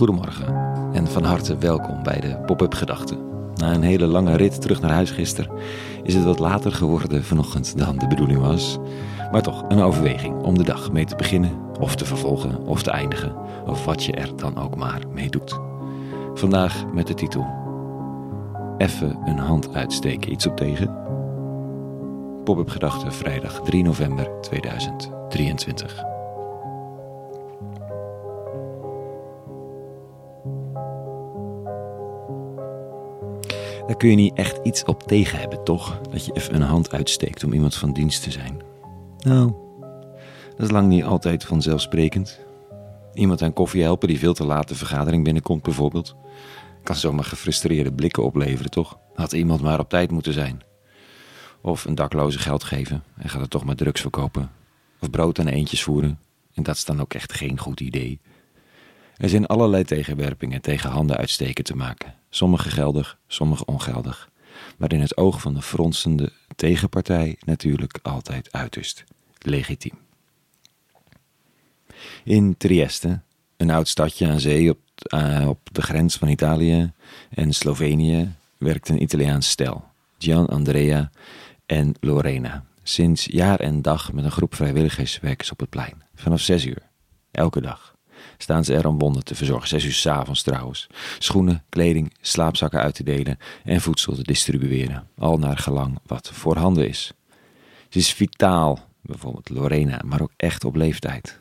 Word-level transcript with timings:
Goedemorgen 0.00 0.46
en 0.92 1.06
van 1.06 1.24
harte 1.24 1.58
welkom 1.58 2.02
bij 2.02 2.20
de 2.20 2.36
Pop-up 2.46 2.74
Gedachten. 2.74 3.18
Na 3.54 3.74
een 3.74 3.82
hele 3.82 4.06
lange 4.06 4.36
rit 4.36 4.60
terug 4.60 4.80
naar 4.80 4.90
huis 4.90 5.10
gisteren 5.10 5.50
is 6.02 6.14
het 6.14 6.24
wat 6.24 6.38
later 6.38 6.72
geworden 6.72 7.24
vanochtend 7.24 7.78
dan 7.78 7.98
de 7.98 8.06
bedoeling 8.06 8.40
was. 8.40 8.78
Maar 9.32 9.42
toch 9.42 9.64
een 9.68 9.80
overweging 9.80 10.42
om 10.42 10.58
de 10.58 10.64
dag 10.64 10.92
mee 10.92 11.04
te 11.04 11.16
beginnen, 11.16 11.50
of 11.80 11.96
te 11.96 12.04
vervolgen, 12.04 12.66
of 12.66 12.82
te 12.82 12.90
eindigen, 12.90 13.34
of 13.66 13.84
wat 13.84 14.04
je 14.04 14.12
er 14.12 14.36
dan 14.36 14.58
ook 14.58 14.76
maar 14.76 15.00
mee 15.12 15.28
doet. 15.28 15.58
Vandaag 16.34 16.92
met 16.92 17.06
de 17.06 17.14
titel 17.14 17.46
Even 18.78 19.18
een 19.24 19.38
hand 19.38 19.74
uitsteken, 19.74 20.32
iets 20.32 20.46
op 20.46 20.56
tegen? 20.56 20.96
Pop-up 22.44 22.68
Gedachten, 22.68 23.12
vrijdag 23.12 23.60
3 23.62 23.82
november 23.82 24.40
2023. 24.40 26.19
Daar 33.90 33.98
kun 33.98 34.10
je 34.10 34.16
niet 34.16 34.36
echt 34.36 34.58
iets 34.62 34.84
op 34.84 35.02
tegen 35.02 35.38
hebben, 35.38 35.64
toch? 35.64 36.00
Dat 36.10 36.24
je 36.24 36.32
even 36.32 36.54
een 36.54 36.62
hand 36.62 36.92
uitsteekt 36.92 37.44
om 37.44 37.52
iemand 37.52 37.74
van 37.74 37.92
dienst 37.92 38.22
te 38.22 38.30
zijn. 38.30 38.60
Nou, 39.18 39.52
dat 40.56 40.66
is 40.66 40.70
lang 40.70 40.88
niet 40.88 41.04
altijd 41.04 41.44
vanzelfsprekend. 41.44 42.40
Iemand 43.14 43.42
aan 43.42 43.52
koffie 43.52 43.82
helpen 43.82 44.08
die 44.08 44.18
veel 44.18 44.34
te 44.34 44.44
laat 44.44 44.68
de 44.68 44.74
vergadering 44.74 45.24
binnenkomt, 45.24 45.62
bijvoorbeeld. 45.62 46.16
Kan 46.82 46.96
zomaar 46.96 47.24
gefrustreerde 47.24 47.92
blikken 47.92 48.22
opleveren, 48.22 48.70
toch? 48.70 48.98
Had 49.14 49.32
iemand 49.32 49.60
maar 49.60 49.78
op 49.78 49.88
tijd 49.88 50.10
moeten 50.10 50.32
zijn. 50.32 50.62
Of 51.60 51.84
een 51.84 51.94
dakloze 51.94 52.38
geld 52.38 52.64
geven 52.64 53.02
en 53.16 53.28
gaat 53.28 53.42
er 53.42 53.48
toch 53.48 53.64
maar 53.64 53.76
drugs 53.76 54.00
verkopen. 54.00 54.50
Of 55.00 55.10
brood 55.10 55.38
aan 55.38 55.48
eentjes 55.48 55.82
voeren. 55.82 56.18
En 56.54 56.62
dat 56.62 56.74
is 56.74 56.84
dan 56.84 57.00
ook 57.00 57.14
echt 57.14 57.32
geen 57.32 57.58
goed 57.58 57.80
idee. 57.80 58.20
Er 59.16 59.28
zijn 59.28 59.46
allerlei 59.46 59.84
tegenwerpingen 59.84 60.60
tegen 60.60 60.90
handen 60.90 61.16
uitsteken 61.16 61.64
te 61.64 61.76
maken. 61.76 62.18
Sommige 62.30 62.70
geldig, 62.70 63.18
sommige 63.26 63.64
ongeldig. 63.64 64.30
Maar 64.76 64.92
in 64.92 65.00
het 65.00 65.16
oog 65.16 65.40
van 65.40 65.54
de 65.54 65.62
fronsende 65.62 66.32
tegenpartij 66.56 67.36
natuurlijk 67.44 67.98
altijd 68.02 68.52
uiterst 68.52 69.04
legitiem. 69.38 69.98
In 72.24 72.56
Trieste, 72.56 73.20
een 73.56 73.70
oud 73.70 73.88
stadje 73.88 74.28
aan 74.28 74.40
zee 74.40 74.70
op, 74.70 74.78
uh, 75.14 75.48
op 75.48 75.68
de 75.72 75.82
grens 75.82 76.16
van 76.16 76.28
Italië 76.28 76.92
en 77.30 77.52
Slovenië, 77.52 78.34
werkt 78.58 78.88
een 78.88 79.02
Italiaans 79.02 79.48
stel, 79.48 79.84
Gian 80.18 80.46
Andrea 80.46 81.10
en 81.66 81.94
Lorena. 82.00 82.64
Sinds 82.82 83.24
jaar 83.24 83.60
en 83.60 83.82
dag 83.82 84.12
met 84.12 84.24
een 84.24 84.30
groep 84.30 84.54
vrijwilligers 84.54 85.20
werken 85.20 85.46
ze 85.46 85.52
op 85.52 85.60
het 85.60 85.70
plein. 85.70 86.02
Vanaf 86.14 86.40
zes 86.40 86.64
uur. 86.64 86.88
Elke 87.30 87.60
dag 87.60 87.98
staan 88.38 88.64
ze 88.64 88.74
er 88.74 88.86
om 88.86 88.98
wonden 88.98 89.24
te 89.24 89.34
verzorgen. 89.34 89.68
Zes 89.68 89.84
uur 89.84 89.92
s'avonds 89.92 90.42
trouwens. 90.42 90.86
Schoenen, 91.18 91.64
kleding, 91.68 92.12
slaapzakken 92.20 92.80
uit 92.80 92.94
te 92.94 93.02
delen 93.02 93.38
en 93.64 93.80
voedsel 93.80 94.14
te 94.14 94.22
distribueren. 94.22 95.08
Al 95.18 95.38
naar 95.38 95.58
gelang 95.58 95.98
wat 96.06 96.30
voorhanden 96.32 96.88
is. 96.88 97.12
Ze 97.88 97.98
is 97.98 98.12
vitaal, 98.12 98.78
bijvoorbeeld 99.02 99.48
Lorena, 99.48 100.00
maar 100.04 100.20
ook 100.20 100.32
echt 100.36 100.64
op 100.64 100.76
leeftijd. 100.76 101.40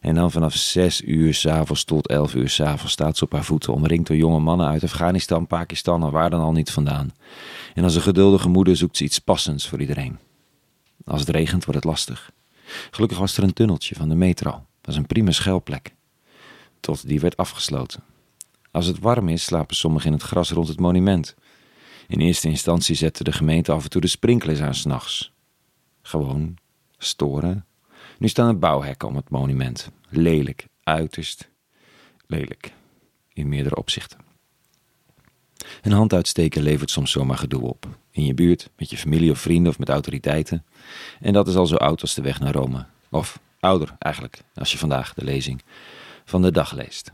En 0.00 0.14
dan 0.14 0.30
vanaf 0.30 0.54
zes 0.54 1.02
uur 1.02 1.34
s'avonds 1.34 1.84
tot 1.84 2.08
elf 2.08 2.34
uur 2.34 2.48
s'avonds 2.48 2.92
staat 2.92 3.16
ze 3.16 3.24
op 3.24 3.32
haar 3.32 3.44
voeten, 3.44 3.72
omringd 3.72 4.06
door 4.06 4.16
jonge 4.16 4.38
mannen 4.38 4.66
uit 4.66 4.82
Afghanistan, 4.82 5.46
Pakistan 5.46 6.02
en 6.02 6.10
waar 6.10 6.30
dan 6.30 6.40
al 6.40 6.52
niet 6.52 6.70
vandaan. 6.70 7.10
En 7.74 7.84
als 7.84 7.94
een 7.94 8.02
geduldige 8.02 8.48
moeder 8.48 8.76
zoekt 8.76 8.96
ze 8.96 9.04
iets 9.04 9.18
passends 9.18 9.68
voor 9.68 9.80
iedereen. 9.80 10.18
Als 11.04 11.20
het 11.20 11.28
regent 11.28 11.64
wordt 11.64 11.80
het 11.80 11.90
lastig. 11.90 12.30
Gelukkig 12.90 13.18
was 13.18 13.36
er 13.36 13.42
een 13.42 13.52
tunneltje 13.52 13.94
van 13.94 14.08
de 14.08 14.14
metro. 14.14 14.64
Is 14.84 14.96
een 14.96 15.06
prima 15.06 15.30
schuilplek. 15.30 15.94
Tot 16.80 17.06
die 17.08 17.20
werd 17.20 17.36
afgesloten. 17.36 18.02
Als 18.70 18.86
het 18.86 18.98
warm 18.98 19.28
is, 19.28 19.44
slapen 19.44 19.76
sommigen 19.76 20.06
in 20.06 20.12
het 20.12 20.22
gras 20.22 20.50
rond 20.50 20.68
het 20.68 20.80
monument. 20.80 21.34
In 22.08 22.20
eerste 22.20 22.48
instantie 22.48 22.94
zette 22.94 23.24
de 23.24 23.32
gemeente 23.32 23.72
af 23.72 23.84
en 23.84 23.90
toe 23.90 24.00
de 24.00 24.06
sprinklers 24.06 24.60
aan 24.60 24.74
s'nachts. 24.74 25.32
Gewoon 26.02 26.56
storen. 26.98 27.66
Nu 28.18 28.28
staan 28.28 28.48
er 28.48 28.58
bouwhekken 28.58 29.08
om 29.08 29.16
het 29.16 29.30
monument. 29.30 29.90
Lelijk, 30.08 30.66
uiterst 30.82 31.50
lelijk. 32.26 32.72
In 33.32 33.48
meerdere 33.48 33.76
opzichten. 33.76 34.18
Een 35.82 35.92
hand 35.92 36.12
uitsteken 36.12 36.62
levert 36.62 36.90
soms 36.90 37.10
zomaar 37.10 37.38
gedoe 37.38 37.62
op. 37.62 37.88
In 38.10 38.24
je 38.24 38.34
buurt, 38.34 38.70
met 38.76 38.90
je 38.90 38.96
familie 38.96 39.30
of 39.30 39.38
vrienden 39.38 39.72
of 39.72 39.78
met 39.78 39.88
autoriteiten. 39.88 40.64
En 41.20 41.32
dat 41.32 41.48
is 41.48 41.54
al 41.54 41.66
zo 41.66 41.76
oud 41.76 42.00
als 42.00 42.14
de 42.14 42.22
weg 42.22 42.40
naar 42.40 42.52
Rome. 42.52 42.86
Of 43.10 43.38
ouder 43.62 43.94
eigenlijk, 43.98 44.42
als 44.54 44.72
je 44.72 44.78
vandaag 44.78 45.14
de 45.14 45.24
lezing 45.24 45.62
van 46.24 46.42
de 46.42 46.50
dag 46.50 46.72
leest. 46.72 47.12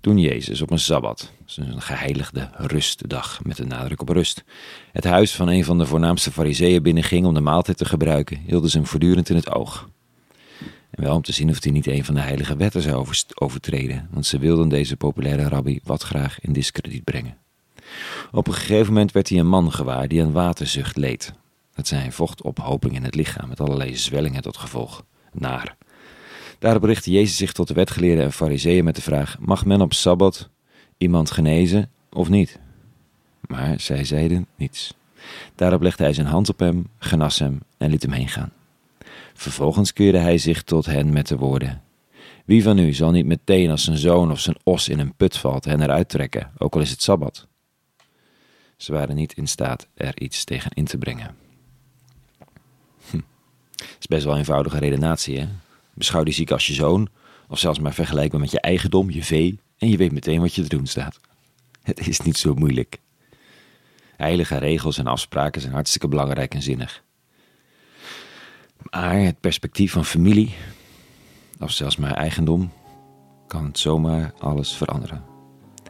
Toen 0.00 0.18
Jezus 0.18 0.62
op 0.62 0.70
een 0.70 0.78
sabbat, 0.78 1.32
een 1.56 1.80
geheiligde 1.82 2.50
rustdag 2.52 3.44
met 3.44 3.58
een 3.58 3.68
nadruk 3.68 4.00
op 4.00 4.08
rust, 4.08 4.44
het 4.92 5.04
huis 5.04 5.34
van 5.34 5.48
een 5.48 5.64
van 5.64 5.78
de 5.78 5.86
voornaamste 5.86 6.32
fariseeën 6.32 6.82
binnenging 6.82 7.26
om 7.26 7.34
de 7.34 7.40
maaltijd 7.40 7.76
te 7.76 7.84
gebruiken, 7.84 8.38
hielden 8.46 8.70
ze 8.70 8.76
hem 8.76 8.86
voortdurend 8.86 9.28
in 9.28 9.36
het 9.36 9.52
oog. 9.54 9.88
En 10.90 11.02
wel 11.02 11.14
om 11.14 11.22
te 11.22 11.32
zien 11.32 11.50
of 11.50 11.62
hij 11.62 11.72
niet 11.72 11.86
een 11.86 12.04
van 12.04 12.14
de 12.14 12.20
heilige 12.20 12.56
wetten 12.56 12.82
zou 12.82 13.06
overtreden, 13.34 14.08
want 14.10 14.26
ze 14.26 14.38
wilden 14.38 14.68
deze 14.68 14.96
populaire 14.96 15.48
rabbi 15.48 15.80
wat 15.84 16.02
graag 16.02 16.40
in 16.40 16.52
discrediet 16.52 17.04
brengen. 17.04 17.36
Op 18.32 18.46
een 18.46 18.54
gegeven 18.54 18.92
moment 18.92 19.12
werd 19.12 19.28
hij 19.28 19.38
een 19.38 19.48
man 19.48 19.72
gewaar 19.72 20.08
die 20.08 20.22
aan 20.22 20.32
waterzucht 20.32 20.96
leed. 20.96 21.32
Het 21.74 21.88
zijn 21.88 22.12
vochtophoping 22.12 22.94
in 22.94 23.04
het 23.04 23.14
lichaam 23.14 23.48
met 23.48 23.60
allerlei 23.60 23.96
zwellingen 23.96 24.42
tot 24.42 24.56
gevolg. 24.56 25.04
Naar. 25.32 25.76
Daarop 26.58 26.82
richtte 26.82 27.10
Jezus 27.10 27.36
zich 27.36 27.52
tot 27.52 27.68
de 27.68 27.74
wetgeleerden 27.74 28.24
en 28.24 28.32
fariseeën 28.32 28.84
met 28.84 28.96
de 28.96 29.02
vraag: 29.02 29.36
Mag 29.38 29.64
men 29.64 29.80
op 29.80 29.92
sabbat 29.92 30.48
iemand 30.98 31.30
genezen 31.30 31.90
of 32.10 32.28
niet? 32.28 32.58
Maar 33.40 33.80
zij 33.80 34.04
zeiden 34.04 34.46
niets. 34.56 34.94
Daarop 35.54 35.82
legde 35.82 36.02
hij 36.02 36.12
zijn 36.12 36.26
hand 36.26 36.48
op 36.48 36.58
hem, 36.58 36.86
genas 36.98 37.38
hem 37.38 37.60
en 37.76 37.90
liet 37.90 38.02
hem 38.02 38.12
heen 38.12 38.28
gaan. 38.28 38.52
Vervolgens 39.34 39.92
keerde 39.92 40.18
hij 40.18 40.38
zich 40.38 40.62
tot 40.62 40.86
hen 40.86 41.12
met 41.12 41.26
de 41.26 41.36
woorden: 41.36 41.82
Wie 42.44 42.62
van 42.62 42.78
u 42.78 42.92
zal 42.92 43.10
niet 43.10 43.26
meteen 43.26 43.70
als 43.70 43.84
zijn 43.84 43.96
zoon 43.96 44.30
of 44.30 44.40
zijn 44.40 44.56
os 44.62 44.88
in 44.88 44.98
een 44.98 45.14
put 45.14 45.36
valt 45.36 45.64
hen 45.64 45.82
eruit 45.82 46.08
trekken, 46.08 46.50
ook 46.58 46.74
al 46.74 46.80
is 46.80 46.90
het 46.90 47.02
sabbat? 47.02 47.46
Ze 48.76 48.92
waren 48.92 49.14
niet 49.14 49.32
in 49.32 49.46
staat 49.46 49.88
er 49.94 50.20
iets 50.20 50.44
tegen 50.44 50.70
in 50.74 50.84
te 50.84 50.98
brengen. 50.98 51.36
Is 54.00 54.06
best 54.06 54.24
wel 54.24 54.32
een 54.32 54.38
eenvoudige 54.38 54.78
redenatie, 54.78 55.38
hè? 55.38 55.48
Beschouw 55.94 56.22
die 56.22 56.34
ziek 56.34 56.50
als 56.50 56.66
je 56.66 56.72
zoon, 56.72 57.08
of 57.48 57.58
zelfs 57.58 57.78
maar 57.78 57.94
vergelijkbaar 57.94 58.40
met 58.40 58.50
je 58.50 58.60
eigendom, 58.60 59.10
je 59.10 59.24
vee, 59.24 59.58
en 59.78 59.88
je 59.88 59.96
weet 59.96 60.12
meteen 60.12 60.40
wat 60.40 60.54
je 60.54 60.62
te 60.62 60.68
doen 60.68 60.86
staat. 60.86 61.20
Het 61.82 62.08
is 62.08 62.20
niet 62.20 62.36
zo 62.36 62.54
moeilijk. 62.54 62.98
Heilige 64.16 64.56
regels 64.56 64.98
en 64.98 65.06
afspraken 65.06 65.60
zijn 65.60 65.72
hartstikke 65.72 66.08
belangrijk 66.08 66.54
en 66.54 66.62
zinnig. 66.62 67.02
Maar 68.90 69.20
het 69.20 69.40
perspectief 69.40 69.92
van 69.92 70.04
familie, 70.04 70.54
of 71.58 71.70
zelfs 71.70 71.96
maar 71.96 72.12
eigendom, 72.14 72.72
kan 73.46 73.70
zomaar 73.72 74.32
alles 74.38 74.72
veranderen. 74.76 75.24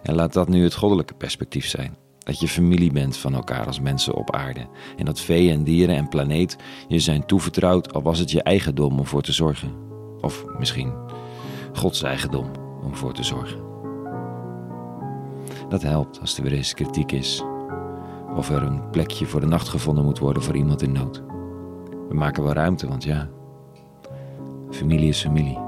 En 0.03 0.15
laat 0.15 0.33
dat 0.33 0.49
nu 0.49 0.63
het 0.63 0.75
goddelijke 0.75 1.15
perspectief 1.15 1.67
zijn. 1.67 1.97
Dat 2.31 2.41
je 2.41 2.49
familie 2.49 2.93
bent 2.93 3.17
van 3.17 3.35
elkaar 3.35 3.67
als 3.67 3.81
mensen 3.81 4.15
op 4.15 4.35
aarde. 4.35 4.67
En 4.97 5.05
dat 5.05 5.21
vee 5.21 5.51
en 5.51 5.65
dieren 5.65 5.97
en 5.97 6.09
planeet 6.09 6.57
je 6.89 6.99
zijn 6.99 7.27
toevertrouwd, 7.27 7.93
al 7.93 8.03
was 8.03 8.19
het 8.19 8.31
je 8.31 8.43
eigendom 8.43 8.99
om 8.99 9.07
voor 9.07 9.23
te 9.23 9.33
zorgen. 9.33 9.73
Of 10.21 10.45
misschien 10.59 10.93
Gods 11.73 12.03
eigendom 12.03 12.51
om 12.83 12.97
voor 12.97 13.13
te 13.13 13.23
zorgen. 13.23 13.61
Dat 15.69 15.83
helpt 15.83 16.21
als 16.21 16.37
er 16.37 16.43
weer 16.43 16.53
eens 16.53 16.75
kritiek 16.75 17.13
is. 17.13 17.43
Of 18.37 18.51
er 18.51 18.63
een 18.63 18.91
plekje 18.91 19.27
voor 19.27 19.41
de 19.41 19.47
nacht 19.47 19.69
gevonden 19.69 20.05
moet 20.05 20.19
worden 20.19 20.43
voor 20.43 20.57
iemand 20.57 20.83
in 20.83 20.93
nood. 20.93 21.23
We 22.09 22.15
maken 22.15 22.43
wel 22.43 22.53
ruimte, 22.53 22.89
want 22.89 23.05
ja, 23.05 23.29
familie 24.71 25.09
is 25.09 25.21
familie. 25.21 25.59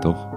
Toch? 0.00 0.28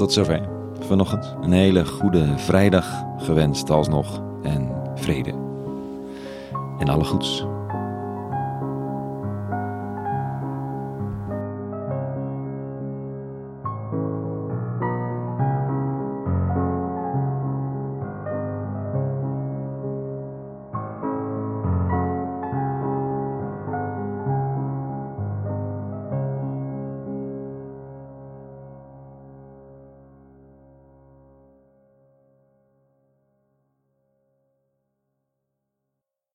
Tot 0.00 0.12
zover 0.12 0.48
vanochtend. 0.86 1.34
Een 1.40 1.52
hele 1.52 1.86
goede 1.86 2.38
vrijdag 2.38 3.04
gewenst 3.18 3.70
alsnog 3.70 4.22
en 4.42 4.68
vrede. 4.94 5.34
En 6.78 6.88
alle 6.88 7.04
goeds. 7.04 7.44